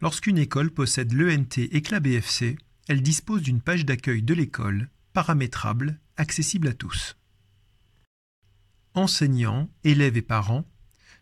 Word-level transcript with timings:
Lorsqu'une 0.00 0.36
école 0.36 0.70
possède 0.70 1.12
l'ENT 1.12 1.58
Éclat 1.72 2.00
BFC, 2.00 2.58
elle 2.86 3.02
dispose 3.02 3.42
d'une 3.42 3.62
page 3.62 3.86
d'accueil 3.86 4.22
de 4.22 4.34
l'école, 4.34 4.90
paramétrable, 5.14 5.98
accessible 6.16 6.68
à 6.68 6.74
tous. 6.74 7.16
Enseignants, 8.94 9.70
élèves 9.84 10.16
et 10.16 10.22
parents 10.22 10.66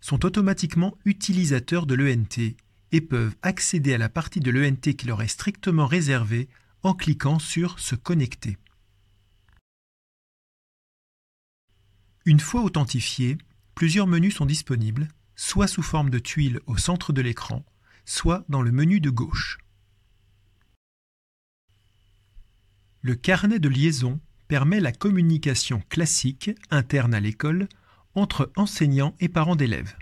sont 0.00 0.24
automatiquement 0.24 0.98
utilisateurs 1.04 1.86
de 1.86 1.94
l'ENT 1.94 2.56
et 2.92 3.00
peuvent 3.00 3.36
accéder 3.42 3.94
à 3.94 3.98
la 3.98 4.08
partie 4.08 4.40
de 4.40 4.50
l'ENT 4.50 4.94
qui 4.96 5.06
leur 5.06 5.22
est 5.22 5.28
strictement 5.28 5.86
réservée 5.86 6.48
en 6.82 6.94
cliquant 6.94 7.38
sur 7.38 7.78
Se 7.78 7.94
connecter. 7.94 8.58
Une 12.26 12.40
fois 12.40 12.62
authentifiés, 12.62 13.38
plusieurs 13.74 14.06
menus 14.06 14.36
sont 14.36 14.46
disponibles, 14.46 15.08
soit 15.36 15.66
sous 15.66 15.82
forme 15.82 16.10
de 16.10 16.18
tuiles 16.18 16.60
au 16.66 16.76
centre 16.76 17.12
de 17.12 17.22
l'écran, 17.22 17.64
soit 18.04 18.44
dans 18.48 18.62
le 18.62 18.72
menu 18.72 19.00
de 19.00 19.10
gauche. 19.10 19.58
Le 23.02 23.14
carnet 23.14 23.58
de 23.58 23.68
liaison 23.68 24.20
permet 24.48 24.80
la 24.80 24.92
communication 24.92 25.82
classique 25.88 26.50
interne 26.70 27.14
à 27.14 27.20
l'école 27.20 27.68
entre 28.14 28.52
enseignants 28.56 29.14
et 29.20 29.28
parents 29.28 29.56
d'élèves. 29.56 29.96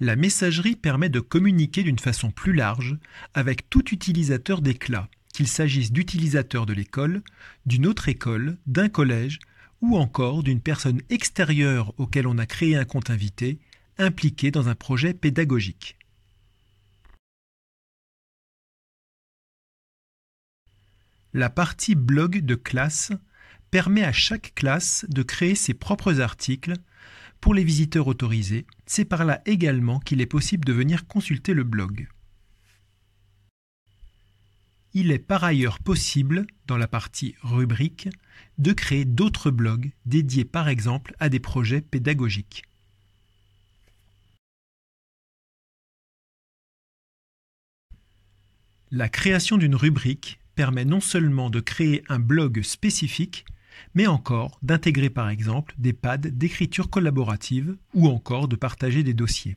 La 0.00 0.16
messagerie 0.16 0.76
permet 0.76 1.10
de 1.10 1.20
communiquer 1.20 1.82
d'une 1.82 1.98
façon 1.98 2.30
plus 2.30 2.54
large 2.54 2.98
avec 3.34 3.68
tout 3.68 3.90
utilisateur 3.90 4.62
d'éclat, 4.62 5.10
qu'il 5.34 5.46
s'agisse 5.46 5.92
d'utilisateurs 5.92 6.64
de 6.64 6.72
l'école, 6.72 7.22
d'une 7.66 7.86
autre 7.86 8.08
école, 8.08 8.56
d'un 8.66 8.88
collège 8.88 9.38
ou 9.80 9.96
encore 9.96 10.42
d'une 10.42 10.60
personne 10.60 11.02
extérieure 11.10 11.94
auquel 11.98 12.26
on 12.26 12.38
a 12.38 12.46
créé 12.46 12.76
un 12.76 12.84
compte 12.84 13.10
invité, 13.10 13.58
impliqué 13.98 14.50
dans 14.50 14.68
un 14.68 14.74
projet 14.74 15.14
pédagogique. 15.14 15.96
La 21.32 21.48
partie 21.48 21.94
blog 21.94 22.40
de 22.40 22.56
classe 22.56 23.12
permet 23.70 24.02
à 24.02 24.12
chaque 24.12 24.52
classe 24.54 25.06
de 25.08 25.22
créer 25.22 25.54
ses 25.54 25.74
propres 25.74 26.20
articles 26.20 26.74
pour 27.40 27.54
les 27.54 27.64
visiteurs 27.64 28.08
autorisés, 28.08 28.66
c'est 28.84 29.04
par 29.04 29.24
là 29.24 29.40
également 29.46 30.00
qu'il 30.00 30.20
est 30.20 30.26
possible 30.26 30.64
de 30.64 30.72
venir 30.72 31.06
consulter 31.06 31.54
le 31.54 31.64
blog. 31.64 32.08
Il 34.92 35.12
est 35.12 35.20
par 35.20 35.44
ailleurs 35.44 35.78
possible, 35.78 36.46
dans 36.66 36.76
la 36.76 36.88
partie 36.88 37.36
rubrique, 37.42 38.08
de 38.58 38.72
créer 38.72 39.04
d'autres 39.04 39.50
blogs 39.50 39.92
dédiés 40.04 40.44
par 40.44 40.68
exemple 40.68 41.14
à 41.20 41.28
des 41.28 41.38
projets 41.38 41.80
pédagogiques. 41.80 42.64
La 48.90 49.08
création 49.08 49.56
d'une 49.56 49.76
rubrique 49.76 50.40
permet 50.56 50.84
non 50.84 51.00
seulement 51.00 51.48
de 51.48 51.60
créer 51.60 52.02
un 52.08 52.18
blog 52.18 52.62
spécifique, 52.62 53.44
mais 53.94 54.08
encore 54.08 54.58
d'intégrer 54.62 55.10
par 55.10 55.28
exemple 55.28 55.74
des 55.78 55.92
pads 55.92 56.18
d'écriture 56.18 56.90
collaborative 56.90 57.76
ou 57.94 58.08
encore 58.08 58.48
de 58.48 58.56
partager 58.56 59.04
des 59.04 59.14
dossiers. 59.14 59.54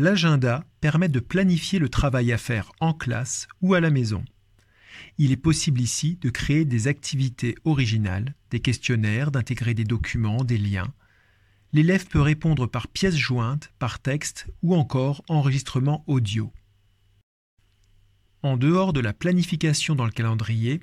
L'agenda 0.00 0.64
permet 0.80 1.08
de 1.08 1.18
planifier 1.18 1.80
le 1.80 1.88
travail 1.88 2.32
à 2.32 2.38
faire 2.38 2.70
en 2.78 2.94
classe 2.94 3.48
ou 3.62 3.74
à 3.74 3.80
la 3.80 3.90
maison. 3.90 4.24
Il 5.18 5.32
est 5.32 5.36
possible 5.36 5.80
ici 5.80 6.16
de 6.20 6.30
créer 6.30 6.64
des 6.64 6.86
activités 6.86 7.56
originales, 7.64 8.36
des 8.52 8.60
questionnaires, 8.60 9.32
d'intégrer 9.32 9.74
des 9.74 9.82
documents, 9.82 10.44
des 10.44 10.56
liens. 10.56 10.94
L'élève 11.72 12.06
peut 12.06 12.20
répondre 12.20 12.68
par 12.68 12.86
pièce 12.86 13.16
jointe, 13.16 13.72
par 13.80 13.98
texte 13.98 14.46
ou 14.62 14.76
encore 14.76 15.24
enregistrement 15.28 16.04
audio. 16.06 16.52
En 18.44 18.56
dehors 18.56 18.92
de 18.92 19.00
la 19.00 19.12
planification 19.12 19.96
dans 19.96 20.06
le 20.06 20.12
calendrier, 20.12 20.78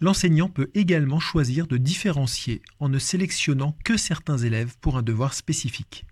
l'enseignant 0.00 0.48
peut 0.48 0.72
également 0.74 1.20
choisir 1.20 1.68
de 1.68 1.76
différencier 1.76 2.60
en 2.80 2.88
ne 2.88 2.98
sélectionnant 2.98 3.76
que 3.84 3.96
certains 3.96 4.38
élèves 4.38 4.76
pour 4.80 4.96
un 4.96 5.02
devoir 5.02 5.32
spécifique. 5.32 6.06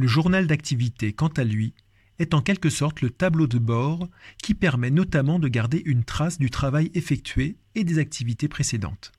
Le 0.00 0.06
journal 0.06 0.46
d'activité, 0.46 1.12
quant 1.12 1.28
à 1.28 1.44
lui, 1.44 1.74
est 2.18 2.32
en 2.32 2.40
quelque 2.40 2.70
sorte 2.70 3.02
le 3.02 3.10
tableau 3.10 3.46
de 3.46 3.58
bord 3.58 4.08
qui 4.42 4.54
permet 4.54 4.90
notamment 4.90 5.38
de 5.38 5.46
garder 5.46 5.82
une 5.84 6.04
trace 6.04 6.38
du 6.38 6.48
travail 6.48 6.90
effectué 6.94 7.58
et 7.74 7.84
des 7.84 7.98
activités 7.98 8.48
précédentes. 8.48 9.12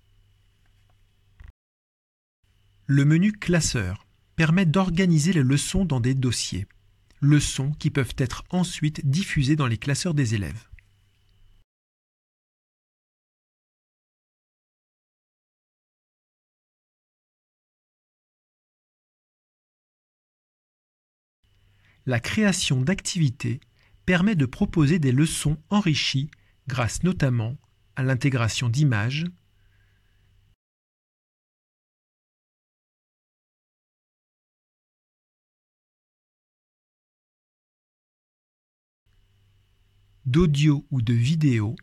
Le 2.88 3.06
menu 3.06 3.32
classeur 3.32 4.08
permet 4.36 4.66
d'organiser 4.66 5.34
les 5.34 5.44
leçons 5.44 5.86
dans 5.86 6.00
des 6.00 6.16
dossiers 6.16 6.66
leçons 7.22 7.74
qui 7.78 7.92
peuvent 7.92 8.16
être 8.18 8.44
ensuite 8.50 9.08
diffusées 9.08 9.56
dans 9.56 9.68
les 9.68 9.78
classeurs 9.78 10.16
des 10.16 10.34
élèves. 10.34 10.71
La 22.06 22.20
création 22.20 22.82
d'activités 22.82 23.60
permet 24.06 24.36
de 24.36 24.46
proposer 24.46 24.98
des 24.98 25.12
leçons 25.12 25.58
enrichies 25.70 26.32
grâce 26.68 27.04
notamment 27.04 27.58
à 27.96 28.04
l'intégration 28.04 28.70
d'images, 28.70 29.26
d'audio 40.26 40.86
ou 40.92 41.02
de 41.02 41.14
vidéo, 41.14 41.76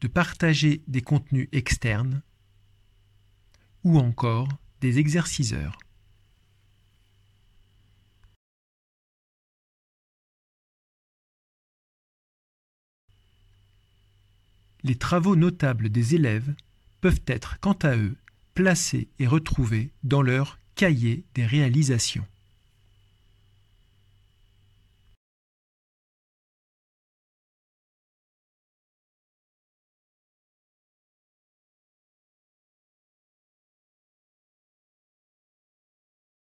de 0.00 0.08
partager 0.08 0.82
des 0.88 1.02
contenus 1.02 1.48
externes. 1.52 2.22
Ou 3.84 3.98
encore 3.98 4.48
des 4.80 4.98
exerciceurs. 4.98 5.76
Les 14.84 14.96
travaux 14.96 15.36
notables 15.36 15.90
des 15.90 16.14
élèves 16.14 16.54
peuvent 17.00 17.22
être 17.26 17.58
quant 17.60 17.78
à 17.82 17.96
eux 17.96 18.16
placés 18.54 19.08
et 19.18 19.26
retrouvés 19.26 19.90
dans 20.04 20.22
leur 20.22 20.58
cahier 20.74 21.24
des 21.34 21.46
réalisations. 21.46 22.24